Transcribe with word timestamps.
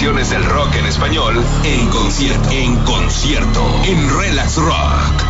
tradiciones 0.00 0.30
del 0.30 0.44
rock 0.46 0.76
en 0.76 0.86
español 0.86 1.44
en 1.62 1.90
concierto. 1.90 2.50
En 2.50 2.74
concierto. 2.84 3.82
En 3.84 4.08
Relax 4.18 4.56
Rock. 4.56 5.29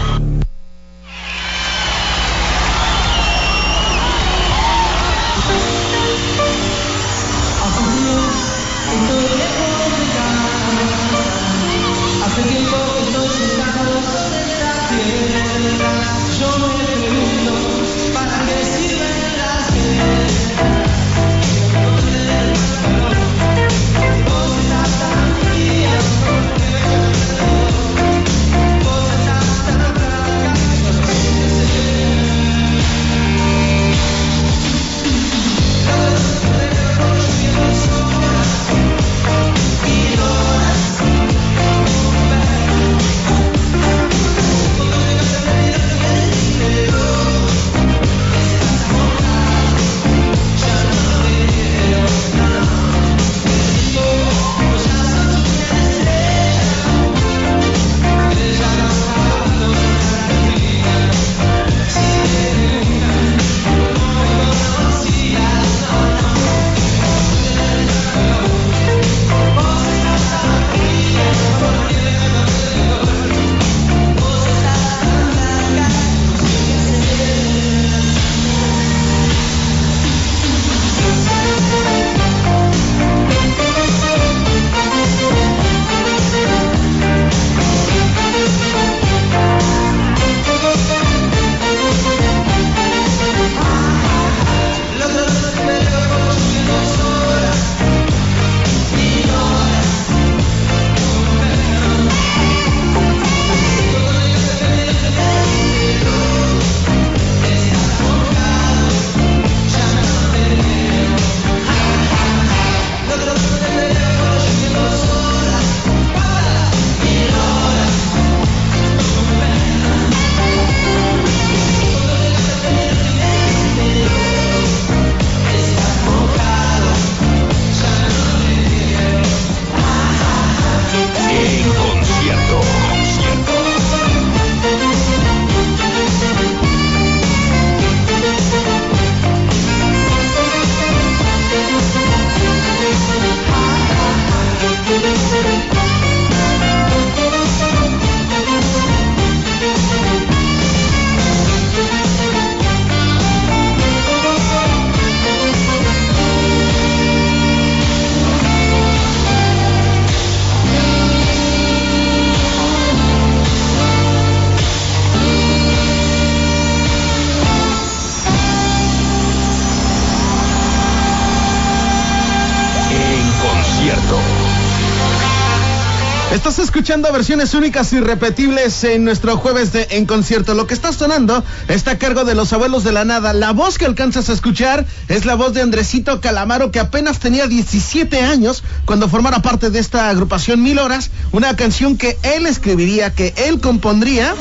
Escuchando 176.91 177.13
versiones 177.13 177.55
únicas 177.55 177.93
y 177.93 178.01
repetibles 178.01 178.83
en 178.83 179.05
nuestro 179.05 179.37
jueves 179.37 179.73
de 179.73 179.87
En 179.93 180.07
Concierto. 180.07 180.55
Lo 180.55 180.67
que 180.67 180.75
está 180.75 180.93
sonando 180.93 181.45
está 181.69 181.93
a 181.93 181.99
cargo 181.99 182.25
de 182.25 182.35
los 182.35 182.53
abuelos 182.53 182.83
de 182.83 182.91
la 182.91 183.05
nada. 183.05 183.33
La 183.33 183.53
voz 183.53 183.79
que 183.79 183.85
alcanzas 183.85 184.29
a 184.29 184.33
escuchar 184.33 184.85
es 185.07 185.25
la 185.25 185.37
voz 185.37 185.55
de 185.55 185.63
Andresito 185.63 186.21
Calamaro, 186.21 186.73
que 186.73 186.81
apenas 186.81 187.21
tenía 187.21 187.47
17 187.47 188.23
años 188.23 188.65
cuando 188.87 189.09
formara 189.09 189.41
parte 189.41 189.71
de 189.71 189.79
esta 189.79 190.09
agrupación 190.09 190.65
Mil 190.65 190.81
Horas. 190.81 191.13
Una 191.31 191.55
canción 191.55 191.97
que 191.97 192.19
él 192.25 192.45
escribiría, 192.47 193.15
que 193.15 193.35
él 193.37 193.61
compondría 193.61 194.35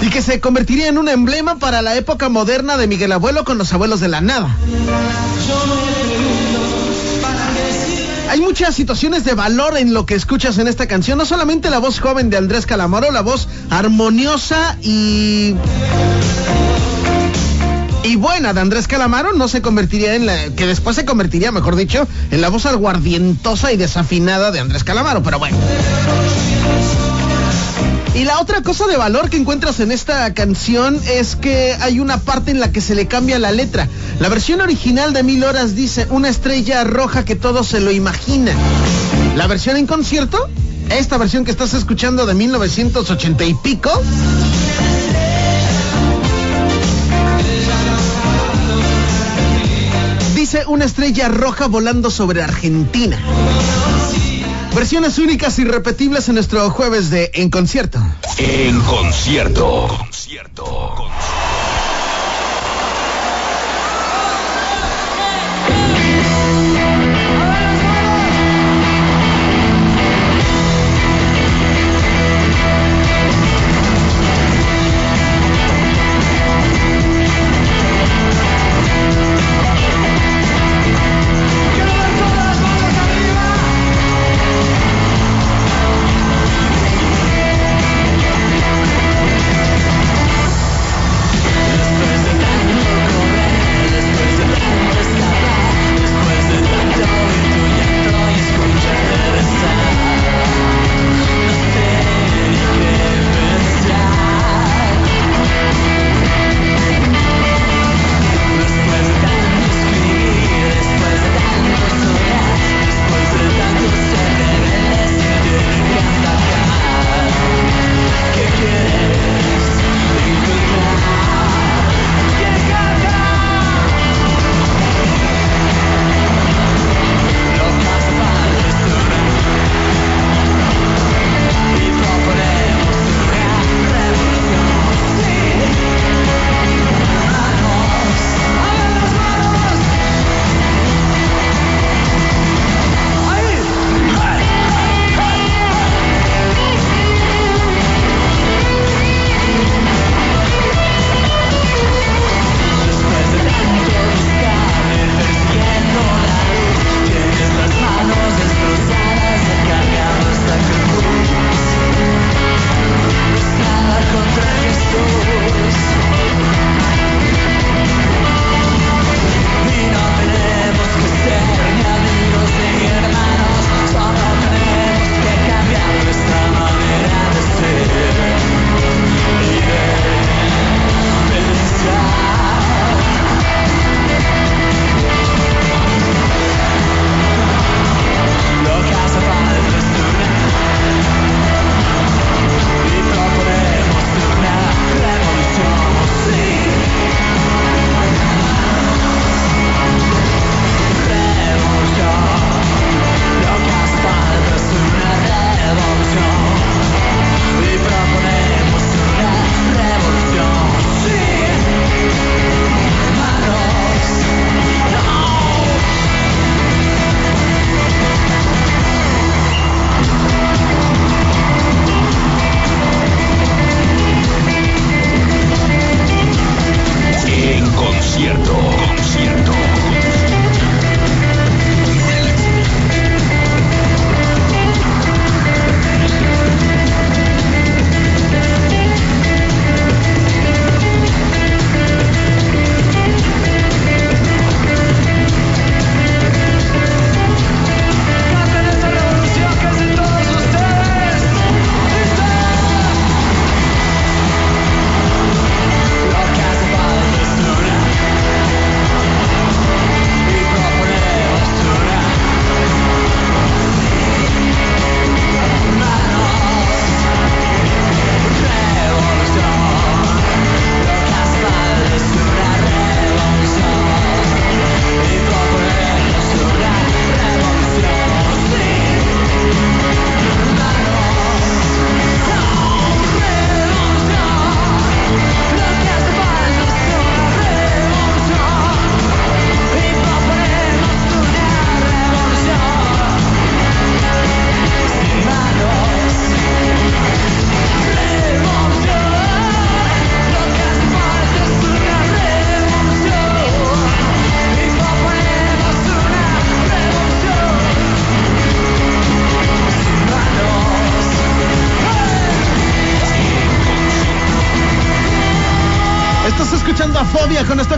y 0.00 0.08
que 0.08 0.22
se 0.22 0.40
convertiría 0.40 0.88
en 0.88 0.96
un 0.96 1.10
emblema 1.10 1.58
para 1.58 1.82
la 1.82 1.94
época 1.96 2.30
moderna 2.30 2.78
de 2.78 2.86
Miguel 2.86 3.12
Abuelo 3.12 3.44
con 3.44 3.58
los 3.58 3.70
abuelos 3.74 4.00
de 4.00 4.08
la 4.08 4.22
nada 4.22 4.56
hay 8.32 8.40
muchas 8.40 8.74
situaciones 8.74 9.24
de 9.24 9.34
valor 9.34 9.76
en 9.76 9.92
lo 9.92 10.06
que 10.06 10.14
escuchas 10.14 10.56
en 10.56 10.66
esta 10.66 10.86
canción. 10.86 11.18
No 11.18 11.26
solamente 11.26 11.68
la 11.68 11.80
voz 11.80 12.00
joven 12.00 12.30
de 12.30 12.38
Andrés 12.38 12.64
Calamaro, 12.64 13.10
la 13.10 13.20
voz 13.20 13.46
armoniosa 13.68 14.78
y 14.80 15.54
y 18.04 18.16
buena 18.16 18.54
de 18.54 18.60
Andrés 18.62 18.88
Calamaro 18.88 19.34
no 19.34 19.48
se 19.48 19.60
convertiría 19.60 20.14
en 20.14 20.24
la 20.24 20.48
que 20.56 20.66
después 20.66 20.96
se 20.96 21.04
convertiría, 21.04 21.52
mejor 21.52 21.76
dicho, 21.76 22.08
en 22.30 22.40
la 22.40 22.48
voz 22.48 22.64
aguardientosa 22.64 23.70
y 23.70 23.76
desafinada 23.76 24.50
de 24.50 24.60
Andrés 24.60 24.82
Calamaro, 24.82 25.22
pero 25.22 25.38
bueno. 25.38 25.58
Y 28.14 28.24
la 28.24 28.40
otra 28.40 28.62
cosa 28.62 28.86
de 28.86 28.98
valor 28.98 29.30
que 29.30 29.38
encuentras 29.38 29.80
en 29.80 29.90
esta 29.90 30.34
canción 30.34 31.00
es 31.08 31.34
que 31.34 31.74
hay 31.80 31.98
una 31.98 32.18
parte 32.18 32.50
en 32.50 32.60
la 32.60 32.70
que 32.70 32.82
se 32.82 32.94
le 32.94 33.06
cambia 33.06 33.38
la 33.38 33.52
letra. 33.52 33.88
La 34.20 34.28
versión 34.28 34.60
original 34.60 35.14
de 35.14 35.22
Mil 35.22 35.42
Horas 35.42 35.74
dice 35.74 36.06
una 36.10 36.28
estrella 36.28 36.84
roja 36.84 37.24
que 37.24 37.36
todo 37.36 37.64
se 37.64 37.80
lo 37.80 37.90
imagina. 37.90 38.52
La 39.34 39.46
versión 39.46 39.78
en 39.78 39.86
concierto, 39.86 40.50
esta 40.90 41.16
versión 41.16 41.46
que 41.46 41.50
estás 41.50 41.72
escuchando 41.72 42.26
de 42.26 42.34
1980 42.34 43.44
y 43.44 43.54
pico, 43.54 43.90
dice 50.34 50.64
una 50.66 50.84
estrella 50.84 51.28
roja 51.28 51.66
volando 51.66 52.10
sobre 52.10 52.42
Argentina. 52.42 53.18
Versiones 54.74 55.18
únicas 55.18 55.58
y 55.58 55.64
repetibles 55.64 56.28
en 56.28 56.36
nuestro 56.36 56.70
jueves 56.70 57.10
de 57.10 57.30
En 57.34 57.50
Concierto. 57.50 58.00
En 58.38 58.80
Concierto. 58.80 59.86
Concierto. 59.88 60.92
escuchando 60.92 61.51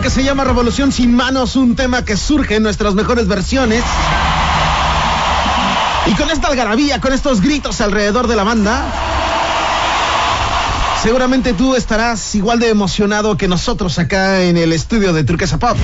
que 0.04 0.10
se 0.10 0.22
llama 0.22 0.44
Revolución 0.44 0.92
sin 0.92 1.14
manos, 1.14 1.56
un 1.56 1.76
tema 1.76 2.04
que 2.04 2.18
surge 2.18 2.56
en 2.56 2.62
nuestras 2.62 2.94
mejores 2.94 3.26
versiones. 3.26 3.82
Y 6.04 6.12
con 6.12 6.30
esta 6.30 6.48
algarabía, 6.48 7.00
con 7.00 7.14
estos 7.14 7.40
gritos 7.40 7.80
alrededor 7.80 8.26
de 8.26 8.36
la 8.36 8.44
banda, 8.44 8.84
seguramente 11.02 11.54
tú 11.54 11.74
estarás 11.74 12.34
igual 12.34 12.58
de 12.58 12.68
emocionado 12.68 13.38
que 13.38 13.48
nosotros 13.48 13.98
acá 13.98 14.42
en 14.42 14.58
el 14.58 14.74
estudio 14.74 15.14
de 15.14 15.24
Turquesa 15.24 15.56
Pop. 15.56 15.78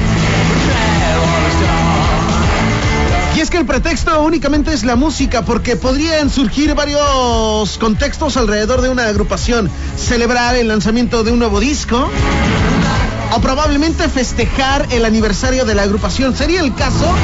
Y 3.34 3.40
es 3.40 3.48
que 3.48 3.56
el 3.56 3.64
pretexto 3.64 4.20
únicamente 4.22 4.74
es 4.74 4.84
la 4.84 4.96
música, 4.96 5.46
porque 5.46 5.76
podrían 5.76 6.28
surgir 6.28 6.74
varios 6.74 7.78
contextos 7.78 8.36
alrededor 8.36 8.82
de 8.82 8.90
una 8.90 9.06
agrupación. 9.06 9.70
Celebrar 9.96 10.56
el 10.56 10.68
lanzamiento 10.68 11.24
de 11.24 11.32
un 11.32 11.38
nuevo 11.38 11.58
disco, 11.58 12.10
o 13.32 13.40
probablemente 13.40 14.08
festejar 14.08 14.88
el 14.90 15.04
aniversario 15.04 15.64
de 15.64 15.75
la 15.75 15.82
agrupación. 15.82 16.37
Sería 16.37 16.60
el 16.60 16.75
caso 16.75 17.14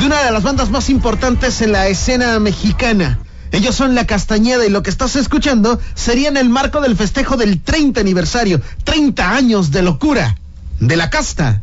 de 0.00 0.06
una 0.06 0.22
de 0.22 0.30
las 0.30 0.42
bandas 0.42 0.70
más 0.70 0.88
importantes 0.90 1.60
en 1.60 1.72
la 1.72 1.88
escena 1.88 2.38
mexicana. 2.38 3.18
Ellos 3.52 3.74
son 3.74 3.94
La 3.94 4.06
Castañeda 4.06 4.66
y 4.66 4.70
lo 4.70 4.82
que 4.82 4.90
estás 4.90 5.16
escuchando 5.16 5.80
sería 5.94 6.28
en 6.28 6.36
el 6.36 6.48
marco 6.48 6.80
del 6.80 6.96
festejo 6.96 7.36
del 7.36 7.60
30 7.62 8.00
aniversario, 8.00 8.60
30 8.84 9.30
años 9.32 9.70
de 9.70 9.82
locura, 9.82 10.36
de 10.80 10.96
la 10.96 11.10
casta. 11.10 11.62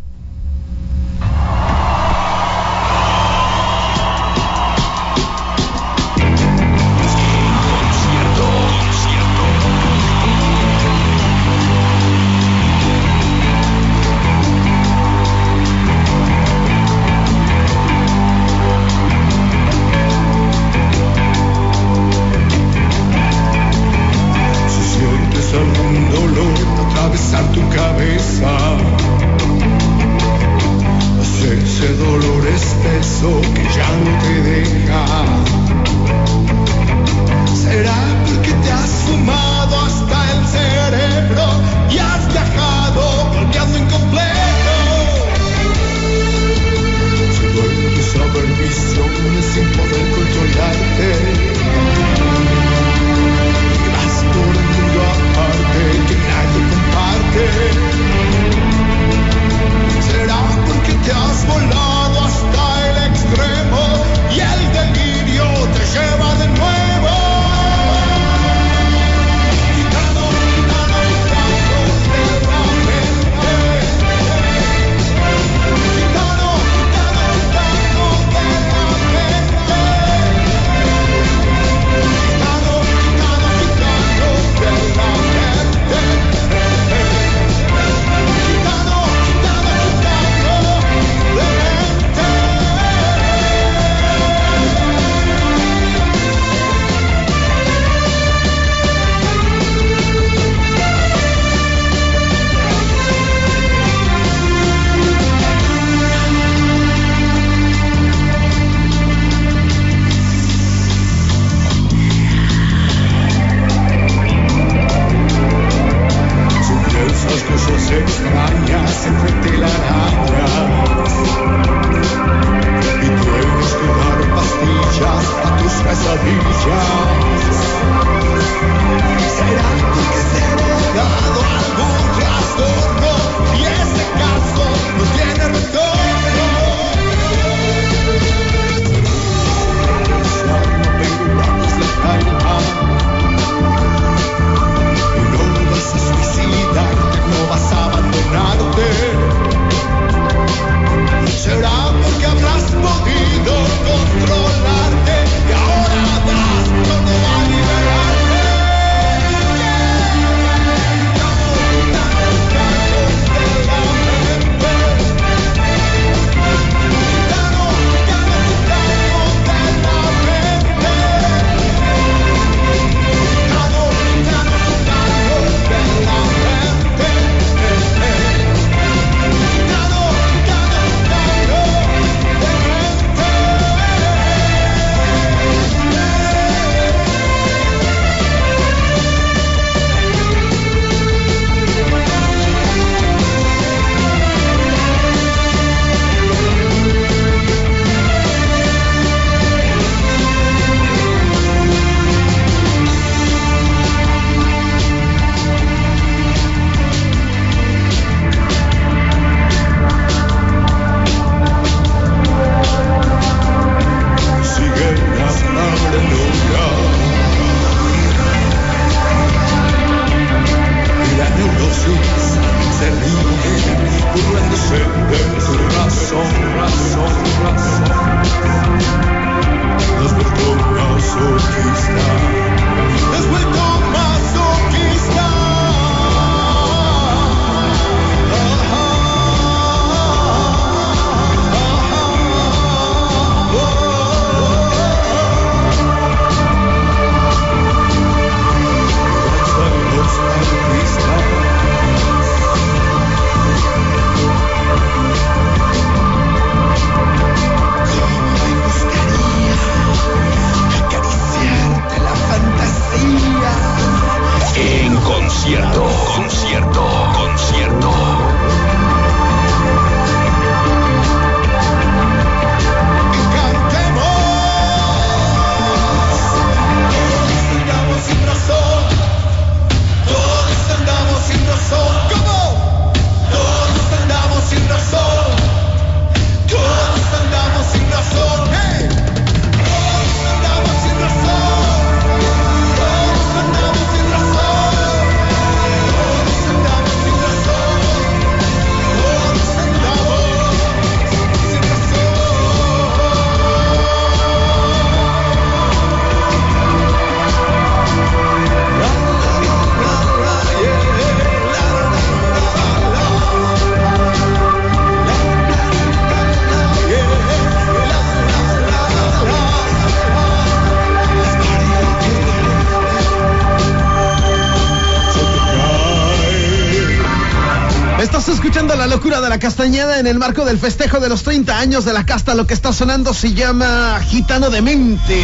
Castañeda 329.44 330.00
en 330.00 330.08
el 330.08 330.20
marco 330.20 330.46
del 330.46 330.58
festejo 330.58 331.02
de 331.02 331.10
los 331.10 331.24
30 331.24 331.60
años 331.60 331.84
de 331.84 331.92
la 331.92 332.06
casta. 332.06 332.34
Lo 332.34 332.48
que 332.48 332.54
está 332.54 332.72
sonando 332.72 333.14
se 333.14 333.34
llama 333.34 334.00
Gitano 334.08 334.50
de 334.50 334.62
Mente. 334.62 335.22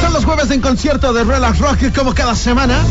Son 0.00 0.12
los 0.12 0.24
jueves 0.24 0.50
en 0.50 0.60
concierto 0.60 1.12
de 1.12 1.22
Relax 1.22 1.60
Rock 1.60 1.96
como 1.96 2.12
cada 2.16 2.34
semana. 2.34 2.82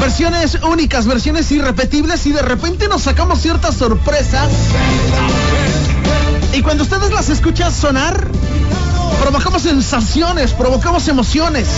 Versiones 0.00 0.58
únicas, 0.62 1.06
versiones 1.06 1.52
irrepetibles 1.52 2.24
y 2.24 2.32
de 2.32 2.40
repente 2.40 2.88
nos 2.88 3.02
sacamos 3.02 3.42
ciertas 3.42 3.74
sorpresas. 3.74 4.48
Y 6.54 6.62
cuando 6.62 6.84
ustedes 6.84 7.10
las 7.10 7.28
escuchan 7.28 7.70
sonar, 7.70 8.28
provocamos 9.20 9.60
sensaciones, 9.60 10.52
provocamos 10.52 11.06
emociones, 11.08 11.68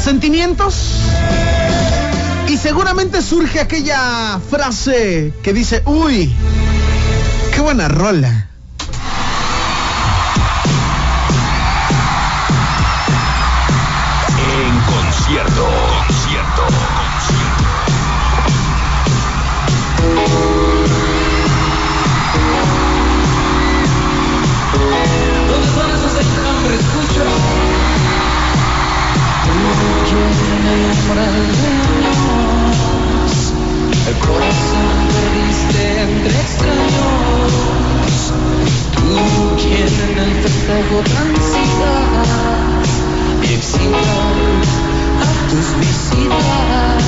sentimientos. 0.00 1.00
Y 2.48 2.56
seguramente 2.56 3.22
surge 3.22 3.60
aquella 3.60 4.40
frase 4.50 5.32
que 5.42 5.52
dice, 5.52 5.82
uy, 5.86 6.34
qué 7.54 7.60
buena 7.60 7.88
rola. 7.88 8.49
El 34.06 34.16
corazón 34.18 35.08
perdiste 35.14 35.82
entre 36.02 36.34
extraños. 36.40 37.52
Tú 38.94 39.16
quien 39.56 39.92
en 40.06 40.18
el 40.18 40.32
festejo 40.42 40.96
transitas 41.02 42.28
y 43.42 43.54
a 45.20 45.30
tus 45.50 45.66
visitas. 45.78 47.02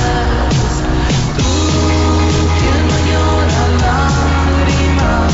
Tú 1.37 1.51
quien 2.59 2.81
no 2.89 2.97
llora 3.09 3.63
lágrimas 3.83 5.33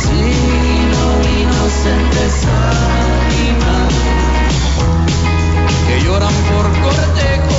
sino 0.00 1.00
inocentes 1.40 2.34
ánimas 2.46 3.94
que 5.86 5.94
lloran 6.04 6.34
por 6.50 6.66
cortejo. 6.82 7.55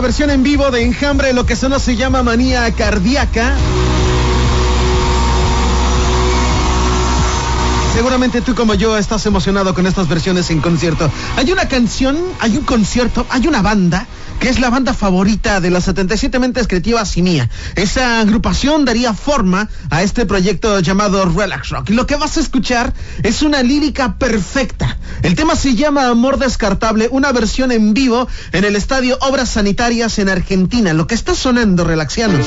Versión 0.00 0.30
en 0.30 0.42
vivo 0.42 0.70
de 0.70 0.82
Enjambre, 0.82 1.32
lo 1.32 1.46
que 1.46 1.56
solo 1.56 1.78
se 1.78 1.96
llama 1.96 2.22
manía 2.22 2.70
cardíaca. 2.72 3.54
Seguramente 7.94 8.40
tú 8.40 8.54
como 8.54 8.74
yo 8.74 8.96
estás 8.96 9.26
emocionado 9.26 9.74
con 9.74 9.86
estas 9.86 10.08
versiones 10.08 10.50
en 10.50 10.60
concierto. 10.60 11.10
Hay 11.36 11.50
una 11.50 11.68
canción, 11.68 12.16
hay 12.38 12.56
un 12.56 12.64
concierto, 12.64 13.26
hay 13.28 13.46
una 13.48 13.60
banda 13.60 14.06
que 14.40 14.48
es 14.48 14.60
la 14.60 14.70
banda 14.70 14.94
favorita 14.94 15.60
de 15.60 15.70
las 15.70 15.84
77 15.84 16.38
mentes 16.38 16.68
creativas 16.68 17.16
y 17.16 17.22
mía. 17.22 17.48
Esa 17.74 18.20
agrupación 18.20 18.84
daría 18.84 19.14
forma 19.14 19.68
a 19.90 20.02
este 20.02 20.26
proyecto 20.26 20.80
llamado 20.80 21.24
Relax 21.24 21.70
Rock. 21.70 21.90
Y 21.90 21.94
lo 21.94 22.06
que 22.06 22.16
vas 22.16 22.36
a 22.36 22.40
escuchar 22.40 22.92
es 23.22 23.42
una 23.42 23.62
lírica 23.62 24.16
perfecta. 24.18 24.98
El 25.22 25.34
tema 25.34 25.56
se 25.56 25.74
llama 25.74 26.08
Amor 26.08 26.38
Descartable, 26.38 27.08
una 27.10 27.32
versión 27.32 27.72
en 27.72 27.94
vivo 27.94 28.28
en 28.52 28.64
el 28.64 28.76
estadio 28.76 29.18
Obras 29.20 29.50
Sanitarias 29.50 30.18
en 30.18 30.28
Argentina. 30.28 30.92
Lo 30.92 31.06
que 31.06 31.14
está 31.14 31.34
sonando, 31.34 31.84
relaxianos. 31.84 32.46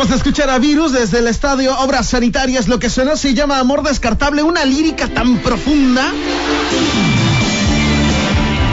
Acabas 0.00 0.12
de 0.12 0.30
escuchar 0.30 0.48
a 0.48 0.58
Virus 0.58 0.92
desde 0.92 1.18
el 1.18 1.26
estadio 1.26 1.78
Obras 1.78 2.06
Sanitarias. 2.06 2.68
Lo 2.68 2.78
que 2.78 2.88
suena 2.88 3.16
se 3.16 3.34
llama 3.34 3.58
Amor 3.58 3.82
Descartable, 3.82 4.42
una 4.42 4.64
lírica 4.64 5.08
tan 5.08 5.40
profunda. 5.40 6.10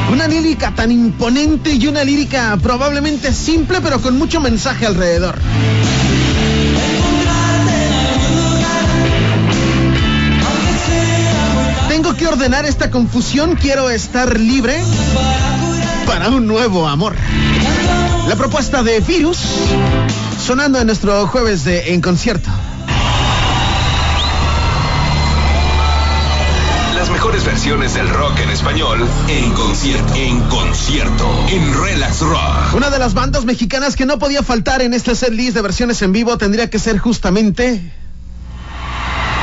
Una 0.10 0.26
lírica 0.30 0.74
tan 0.74 0.90
imponente 0.90 1.74
y 1.74 1.86
una 1.88 2.06
lírica 2.06 2.58
probablemente 2.64 3.34
simple, 3.34 3.82
pero 3.82 4.02
con 4.02 4.18
mucho 4.18 4.40
mensaje 4.40 4.86
alrededor. 4.86 5.38
Tengo 11.90 12.16
que 12.16 12.26
ordenar 12.26 12.66
esta 12.66 12.90
confusión, 12.90 13.58
quiero 13.58 13.90
estar 13.90 14.40
libre 14.40 14.82
para 16.06 16.30
un 16.30 16.48
nuevo 16.48 16.88
amor. 16.88 17.18
La 18.30 18.38
propuesta 18.38 18.82
de 18.82 19.02
Virus 19.02 19.40
sonando 20.48 20.80
en 20.80 20.88
nuestro 20.88 21.28
jueves 21.28 21.66
de 21.66 21.94
En 21.94 22.00
Concierto. 22.00 22.50
Las 26.96 27.10
mejores 27.10 27.44
versiones 27.44 27.96
del 27.96 28.08
rock 28.08 28.40
en 28.40 28.50
español 28.52 29.06
en 29.28 29.52
concierto. 29.52 30.16
En 30.16 30.40
concierto. 30.44 31.46
En 31.50 31.84
Relax 31.84 32.22
Rock. 32.22 32.76
Una 32.78 32.90
de 32.90 32.98
las 32.98 33.14
bandas 33.14 33.44
mexicanas 33.44 33.98
que 33.98 34.06
no 34.06 34.20
podía 34.20 34.42
faltar 34.42 34.82
en 34.82 34.94
este 34.94 35.16
set 35.16 35.32
list 35.32 35.54
de 35.54 35.62
versiones 35.62 36.02
en 36.02 36.14
vivo 36.14 36.38
tendría 36.38 36.70
que 36.70 36.80
ser 36.80 36.98
justamente 36.98 37.92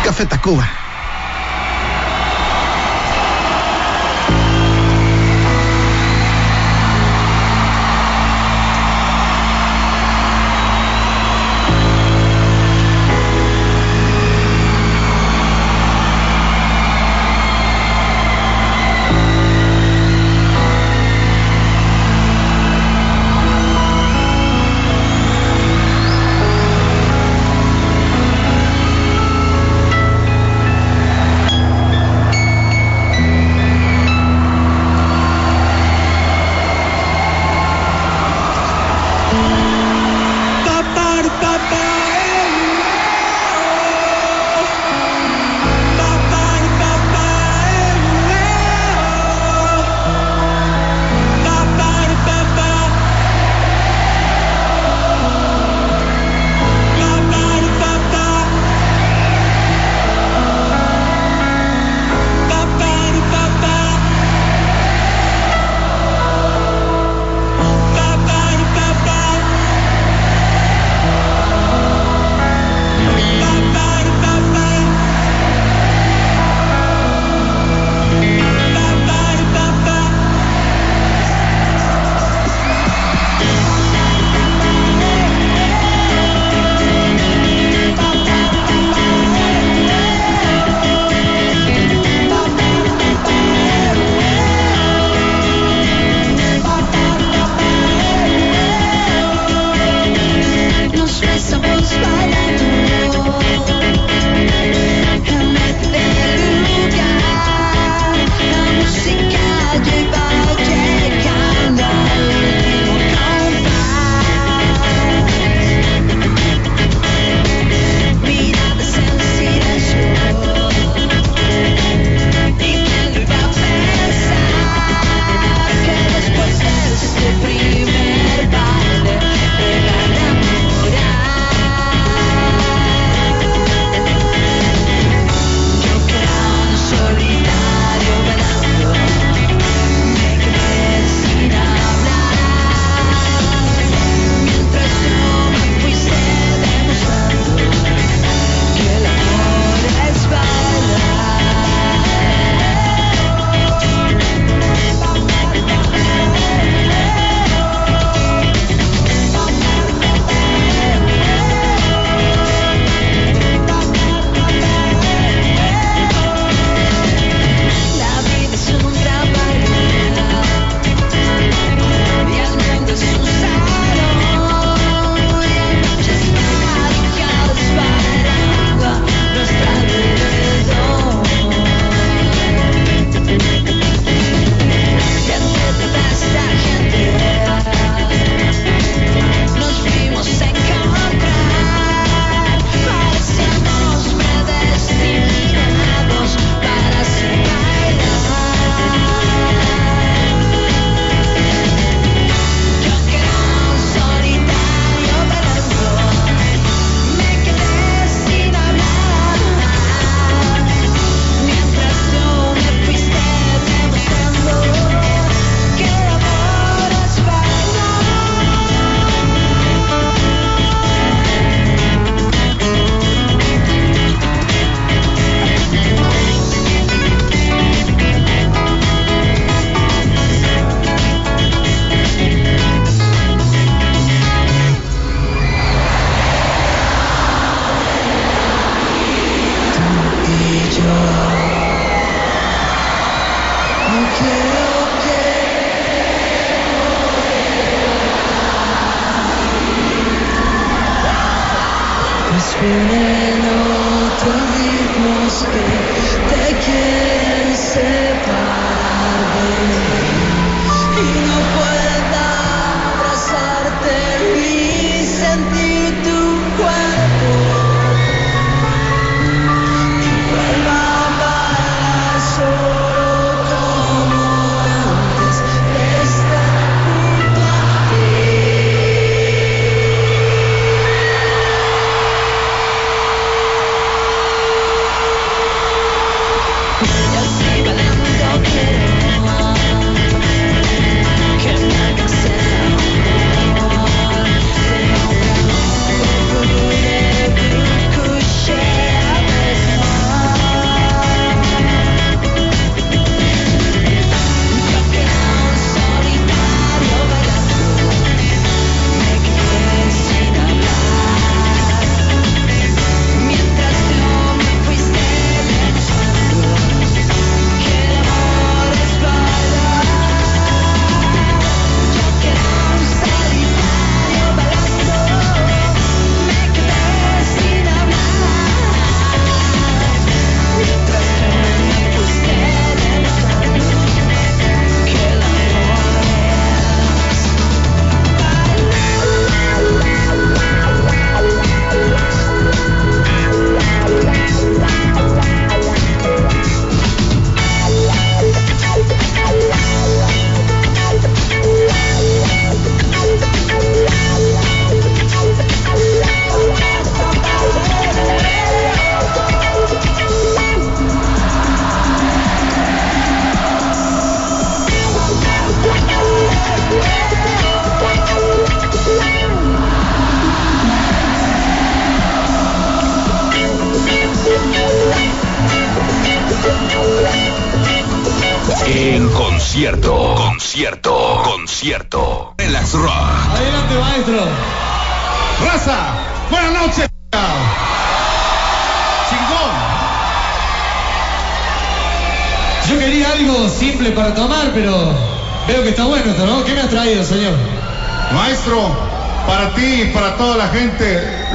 Café 0.04 0.24
Tacuba. 0.24 0.83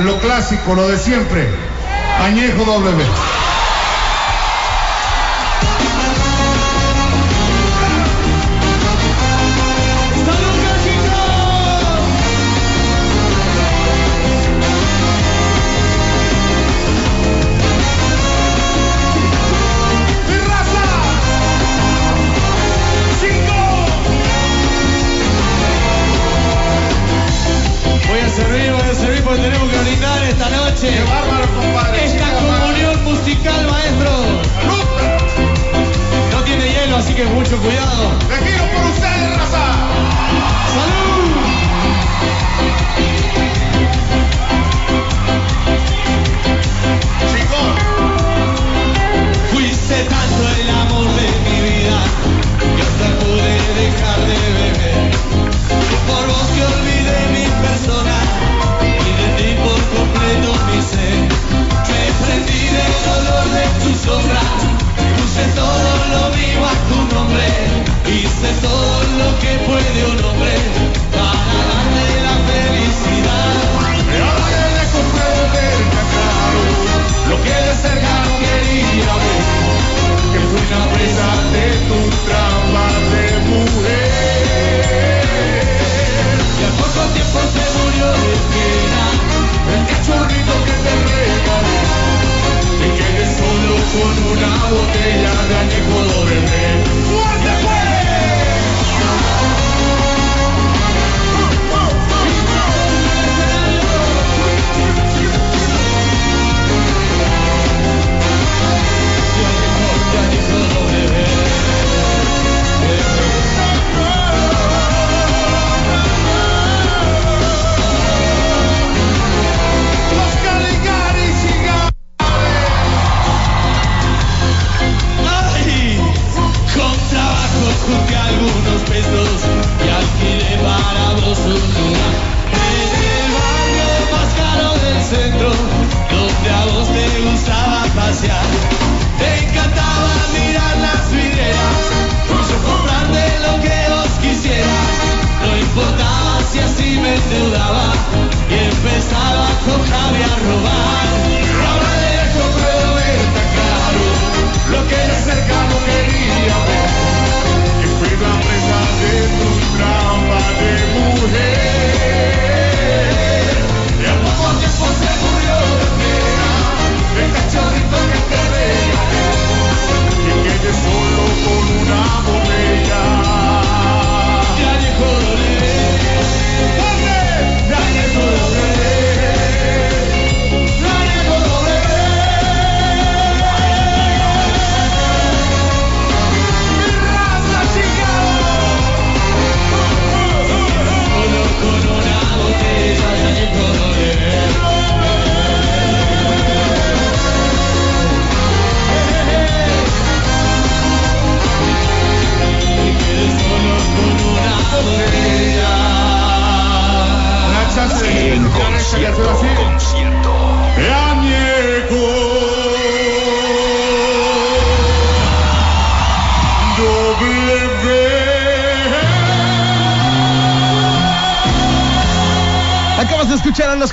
Lo 0.04 0.20
clásico, 0.20 0.76
lo 0.76 0.88
de 0.88 0.98
siempre. 0.98 1.48
Añejo 2.22 2.64
W. 2.64 3.39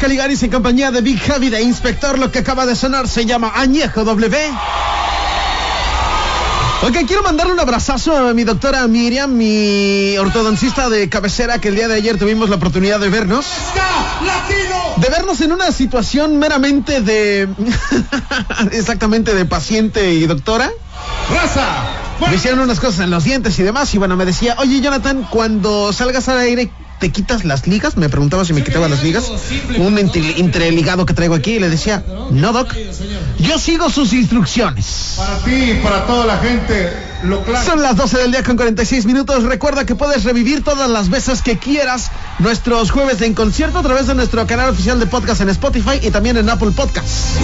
Caligaris 0.06 0.40
en 0.44 0.52
compañía 0.52 0.92
de 0.92 1.00
Big 1.00 1.18
Javi 1.18 1.50
de 1.50 1.60
Inspector. 1.60 2.16
Lo 2.16 2.30
que 2.30 2.38
acaba 2.38 2.64
de 2.64 2.76
sonar 2.76 3.08
se 3.08 3.26
llama 3.26 3.50
Añejo 3.56 4.04
W. 4.04 4.38
Ok, 6.82 6.96
quiero 7.08 7.24
mandarle 7.24 7.52
un 7.52 7.58
abrazazo 7.58 8.16
a 8.16 8.32
mi 8.32 8.44
doctora 8.44 8.86
Miriam, 8.86 9.36
mi 9.36 10.16
ortodoncista 10.16 10.88
de 10.88 11.08
cabecera, 11.08 11.58
que 11.58 11.70
el 11.70 11.74
día 11.74 11.88
de 11.88 11.96
ayer 11.96 12.20
tuvimos 12.20 12.48
la 12.48 12.54
oportunidad 12.54 13.00
de 13.00 13.08
vernos. 13.08 13.46
De 14.98 15.08
vernos 15.08 15.40
en 15.40 15.50
una 15.50 15.72
situación 15.72 16.38
meramente 16.38 17.00
de. 17.00 17.48
exactamente 18.70 19.34
de 19.34 19.44
paciente 19.44 20.12
y 20.14 20.24
doctora. 20.26 20.70
¡Raza! 21.34 21.95
Me 22.28 22.34
hicieron 22.36 22.60
unas 22.60 22.80
cosas 22.80 23.00
en 23.00 23.10
los 23.10 23.24
dientes 23.24 23.58
y 23.58 23.62
demás. 23.62 23.92
Y 23.94 23.98
bueno, 23.98 24.16
me 24.16 24.24
decía, 24.24 24.56
oye, 24.58 24.80
Jonathan, 24.80 25.26
cuando 25.30 25.92
salgas 25.92 26.28
al 26.28 26.38
aire, 26.38 26.70
¿te 26.98 27.10
quitas 27.10 27.44
las 27.44 27.66
ligas? 27.66 27.96
Me 27.96 28.08
preguntaba 28.08 28.44
si 28.44 28.52
me 28.52 28.64
quitaba 28.64 28.88
las 28.88 29.02
ligas. 29.02 29.30
Un 29.78 29.98
entre- 29.98 30.40
entreligado 30.40 31.04
que 31.06 31.14
traigo 31.14 31.34
aquí. 31.34 31.52
Y 31.52 31.58
le 31.60 31.68
decía, 31.68 32.02
no, 32.30 32.52
doc. 32.52 32.74
Yo 33.38 33.58
sigo 33.58 33.90
sus 33.90 34.12
instrucciones. 34.12 35.14
Para 35.16 35.38
ti 35.38 35.52
y 35.54 35.74
para 35.82 36.06
toda 36.06 36.24
la 36.26 36.38
gente, 36.38 36.90
lo. 37.24 37.42
Son 37.64 37.82
las 37.82 37.96
12 37.96 38.18
del 38.18 38.30
día 38.32 38.42
con 38.42 38.56
46 38.56 39.04
minutos. 39.06 39.44
Recuerda 39.44 39.84
que 39.84 39.94
puedes 39.94 40.24
revivir 40.24 40.64
todas 40.64 40.88
las 40.88 41.10
veces 41.10 41.42
que 41.42 41.58
quieras 41.58 42.10
nuestros 42.38 42.90
jueves 42.90 43.20
En 43.20 43.34
Concierto 43.34 43.78
a 43.78 43.82
través 43.82 44.06
de 44.06 44.14
nuestro 44.14 44.46
canal 44.46 44.70
oficial 44.70 44.98
de 44.98 45.06
podcast 45.06 45.42
en 45.42 45.50
Spotify 45.50 46.00
y 46.02 46.10
también 46.10 46.36
en 46.38 46.48
Apple 46.48 46.70
Podcasts. 46.74 47.36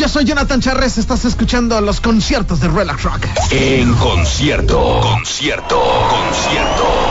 Yo 0.00 0.08
soy 0.08 0.24
Jonathan 0.24 0.62
Charres, 0.62 0.96
estás 0.96 1.26
escuchando 1.26 1.78
los 1.82 2.00
conciertos 2.00 2.58
de 2.60 2.68
Relax 2.68 3.02
Rock. 3.02 3.26
En 3.50 3.92
concierto, 3.96 4.98
concierto, 5.02 5.78
concierto. 6.08 7.09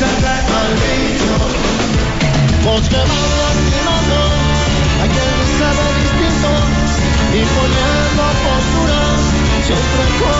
Sacan 0.00 0.22
de 0.22 0.28
atrás 0.28 0.70
Vos 2.64 2.88
que 2.88 2.96
vas 2.96 3.32
lastimando 3.40 4.18
a 4.98 5.06
quien 5.12 5.36
se 5.58 5.68
ve 5.76 5.88
distinto 6.00 6.52
y 7.32 7.40
poniendo 7.54 8.24
postura 8.44 9.02
siempre 9.66 10.04
con 10.20 10.39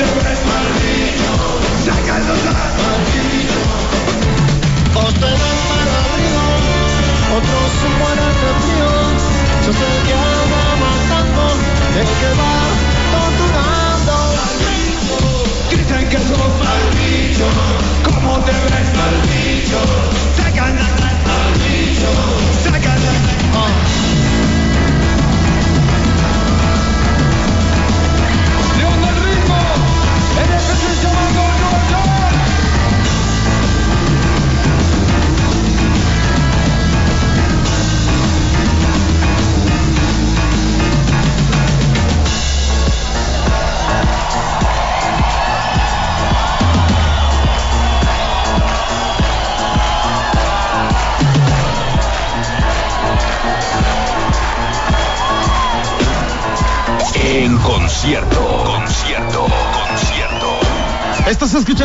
¿Cómo 0.00 0.22
te 0.22 0.39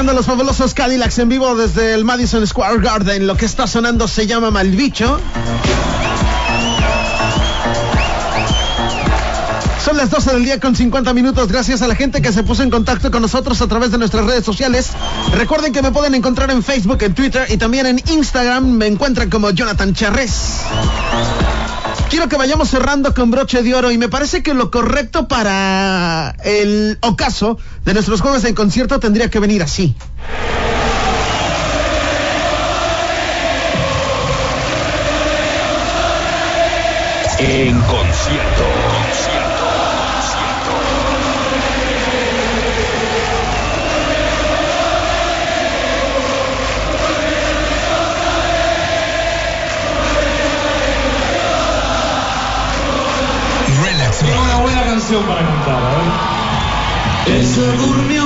escuchando 0.06 0.20
los 0.20 0.28
fabulosos 0.28 0.74
Cadillacs 0.76 1.18
en 1.18 1.30
vivo 1.30 1.56
desde 1.56 1.96
el 1.96 2.06
Madison 2.06 2.46
Square 2.46 2.80
Garden. 2.80 3.26
Lo 3.26 3.36
que 3.36 3.46
está 3.46 3.66
sonando 3.66 4.08
se 4.08 4.28
llama 4.28 4.52
Malbicho. 4.52 5.20
Son 9.84 9.98
las 9.98 10.12
12 10.12 10.34
del 10.34 10.46
día 10.46 10.60
con 10.60 10.76
50 10.76 11.12
minutos. 11.16 11.48
Gracias 11.48 11.82
a 11.82 11.88
la 11.88 11.96
gente 11.96 12.22
que 12.22 12.32
se 12.32 12.44
puso 12.44 12.62
en 12.62 12.70
contacto 12.70 13.10
con 13.10 13.24
nosotros 13.24 13.60
a 13.64 13.68
través 13.68 13.90
de 13.90 13.98
nuestras 13.98 14.26
redes 14.26 14.46
sociales. 14.46 14.92
Recuerden 15.34 15.74
que 15.74 15.82
me 15.82 15.92
pueden 15.92 16.14
encontrar 16.14 16.52
en 16.52 16.62
Facebook, 16.62 17.02
en 17.02 17.16
Twitter 17.16 17.48
y 17.50 17.58
también 17.58 17.88
en 17.88 18.00
Instagram. 18.08 18.64
Me 18.64 18.86
encuentran 18.86 19.32
como 19.32 19.50
Jonathan 19.50 19.96
Charres. 19.96 20.60
Quiero 22.10 22.30
que 22.30 22.38
vayamos 22.38 22.70
cerrando 22.70 23.14
con 23.14 23.32
broche 23.32 23.64
de 23.64 23.74
oro 23.74 23.92
y 23.92 23.98
me 23.98 24.10
parece 24.10 24.44
que 24.44 24.54
lo 24.54 24.72
correcto 24.72 25.28
para 25.28 26.36
el 26.44 26.98
ocaso 27.02 27.58
de 27.84 27.94
nuestros 27.94 28.22
jueves 28.22 28.44
en 28.46 28.56
concierto 28.56 29.00
tendría 29.00 29.30
que 29.30 29.40
venir 29.40 29.64
así. 29.64 29.96
En 37.40 37.80
concierto. 37.82 38.75
Para. 55.28 55.46
Ella 57.28 57.68
durmió 57.80 58.26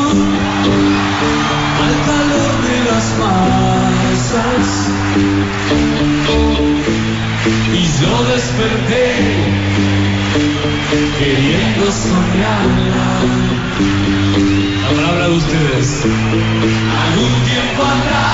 al 1.86 1.96
calor 2.06 2.52
de 2.68 2.78
las 2.92 3.06
masas 3.20 4.66
y 7.74 7.76
yo 8.02 8.14
desperté 8.26 9.06
queriendo 11.18 11.84
soñarla. 11.92 13.10
La 14.82 14.90
palabra 14.96 15.24
de 15.30 15.36
ustedes. 15.36 15.88
Algún 17.06 17.34
tiempo 17.46 17.80
atrás 17.84 18.30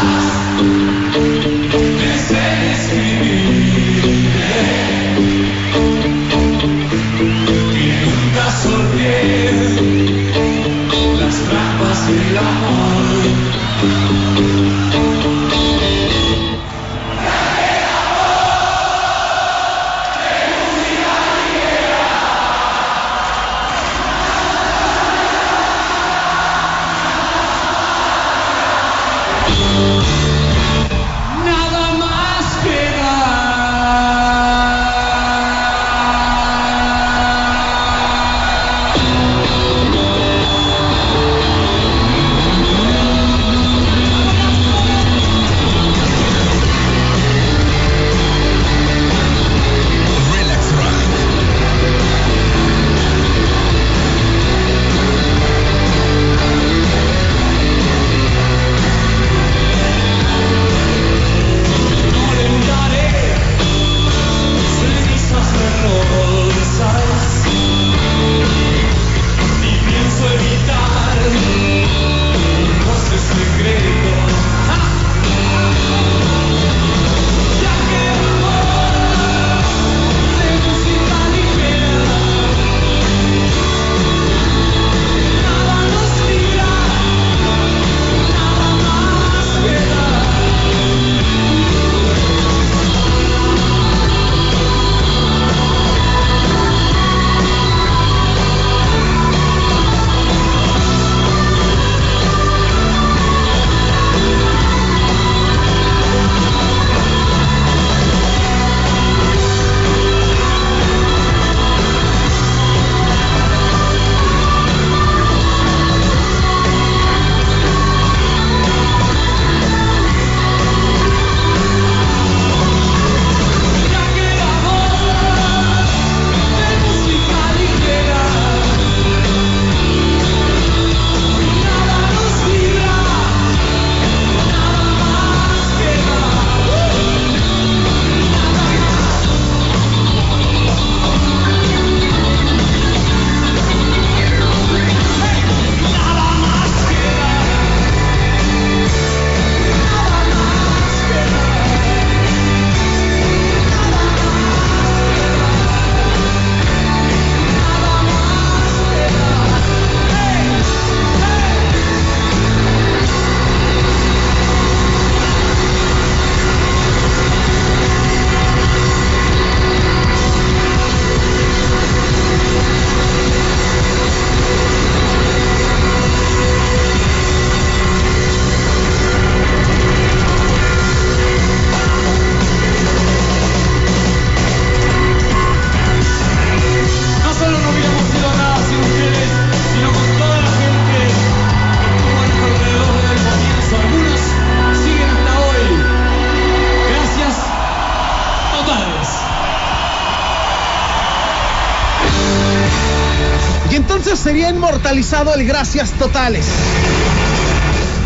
Gracias 205.44 205.92
Totales. 205.92 206.46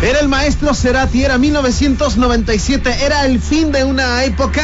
Era 0.02 0.18
el 0.18 0.28
maestro 0.28 0.74
Cerati, 0.74 1.24
era 1.24 1.38
1997, 1.38 3.04
era 3.04 3.24
el 3.24 3.40
fin 3.40 3.70
de 3.70 3.84
una 3.84 4.24
época. 4.24 4.62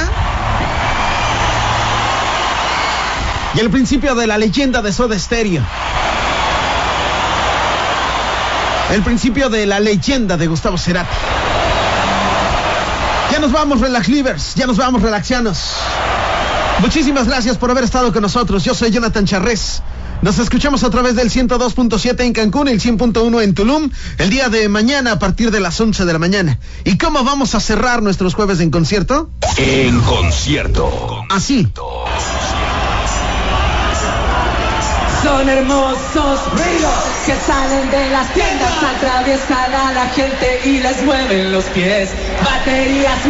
Y 3.55 3.61
el 3.61 3.71
principio 3.71 4.15
de 4.15 4.27
la 4.27 4.37
leyenda 4.37 4.83
de 4.83 4.93
Soda 4.93 5.17
Stereo. 5.19 5.63
El 8.91 9.03
principio 9.03 9.49
de 9.49 9.67
la 9.67 9.79
leyenda 9.79 10.37
de 10.37 10.47
Gustavo 10.49 10.77
Cerati. 10.77 11.15
Ya 13.31 13.39
nos 13.39 13.53
vamos, 13.53 13.81
Relax 13.81 14.09
Livers. 14.09 14.55
Ya 14.57 14.67
nos 14.67 14.77
vamos, 14.77 15.03
Relaxianos. 15.03 15.77
Muchísimas 16.81 17.29
gracias 17.29 17.57
por 17.57 17.71
haber 17.71 17.85
estado 17.85 18.13
con 18.13 18.23
nosotros. 18.23 18.65
Yo 18.65 18.75
soy 18.75 18.91
Jonathan 18.91 19.25
Charrés. 19.25 19.83
Nos 20.27 20.41
escuchamos 20.41 20.83
a 20.83 20.91
través 20.91 21.15
del 21.15 21.31
102.7 21.31 22.21
en 22.25 22.33
Cancún, 22.33 22.67
el 22.67 22.81
100.1 22.81 23.43
en 23.45 23.55
Tulum, 23.55 23.89
el 24.19 24.29
día 24.29 24.49
de 24.49 24.69
mañana 24.69 25.13
a 25.13 25.19
partir 25.21 25.53
de 25.53 25.61
las 25.61 25.81
11 25.81 26.05
de 26.05 26.13
la 26.13 26.19
mañana. 26.19 26.59
¿Y 26.83 26.99
cómo 26.99 27.23
vamos 27.23 27.55
a 27.55 27.61
cerrar 27.61 28.03
nuestros 28.03 28.35
jueves 28.35 28.59
en 28.59 28.73
concierto? 28.73 29.31
En 29.57 30.01
concierto. 30.01 31.23
Así. 31.31 31.69
Son 35.23 35.49
hermosos 35.49 36.41
ruidos 36.51 37.05
que 37.25 37.35
salen 37.47 37.89
de 37.93 38.11
las 38.11 38.35
tiendas, 38.35 38.73
atraviesan 38.97 39.75
a 39.75 39.93
la 39.93 40.09
gente 40.09 40.61
y 40.65 40.81
les 40.81 41.05
mueven 41.05 41.53
los 41.53 41.67
pies. 41.67 42.11
Baterías 42.45 43.21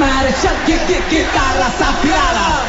qui- 0.67 1.11
guitarras 1.11 1.79
afiladas, 1.79 2.63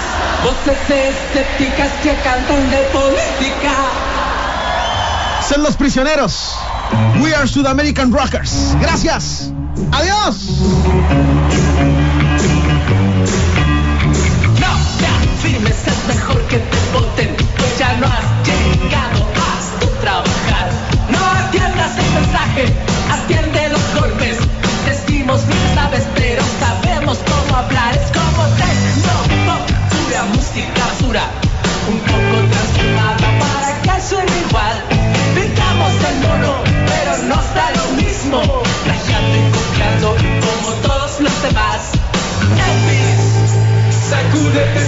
voces 0.43 0.77
escépticas 0.89 1.91
que 2.03 2.13
cantan 2.25 2.69
de 2.69 2.77
política. 2.91 4.16
Son 5.47 5.63
los 5.63 5.77
prisioneros. 5.77 6.57
We 7.21 7.33
are 7.33 7.47
Sudamerican 7.47 8.11
Rockers. 8.11 8.75
Gracias. 8.81 9.49
Adiós. 9.93 10.35
No 14.59 14.73
te 14.97 15.07
afirmes, 15.07 15.87
es 15.87 16.15
mejor 16.15 16.41
que 16.47 16.57
te 16.57 16.77
voten, 16.91 17.35
pues 17.55 17.77
ya 17.79 17.95
no 17.95 18.07
has 18.07 18.25
llegado 18.45 19.23
a 19.23 19.79
tu 19.79 19.87
trabajar. 20.01 20.69
No 21.11 21.25
atiendas 21.25 21.97
el 21.97 22.11
mensaje, 22.13 22.65
atiende 23.09 23.69
los 23.69 24.01
golpes. 24.01 24.37
Decimos 24.85 25.47
bien 25.47 25.75
sabes, 25.75 26.03
pero 26.13 26.43
sabemos 26.59 27.19
cómo 27.19 27.55
hablar. 27.55 27.95
Es 27.95 28.11
como 28.11 28.43
techno, 28.57 29.13
pop, 29.45 29.61
pura 30.05 30.23
música 30.25 30.85
basura. 30.87 31.46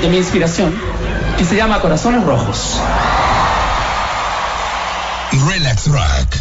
de 0.00 0.08
mi 0.08 0.18
inspiración 0.18 0.74
que 1.38 1.44
se 1.44 1.56
llama 1.56 1.80
Corazones 1.80 2.24
Rojos. 2.24 2.80
Relax 5.48 5.86
Rock. 5.88 6.36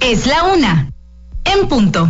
Es 0.00 0.26
la 0.26 0.44
una. 0.44 0.90
En 1.44 1.68
punto. 1.68 2.08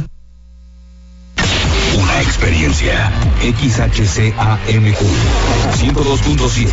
Una 1.99 2.21
experiencia. 2.21 3.11
XHCAMQ 3.43 4.99
102.7. 5.79 6.69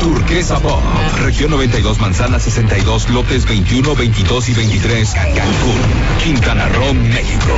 Turquesa 0.00 0.58
Pop. 0.60 0.80
Región 1.22 1.50
92, 1.50 1.98
Manzana 2.00 2.38
62, 2.38 3.10
López 3.10 3.46
21, 3.46 3.94
22 3.94 4.48
y 4.48 4.54
23. 4.54 5.14
Cancún, 5.14 5.80
Quintana 6.22 6.68
Roo, 6.68 6.94
México. 6.94 7.52